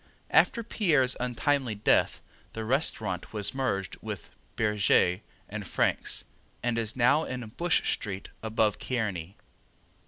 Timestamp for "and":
5.47-5.67, 6.63-6.79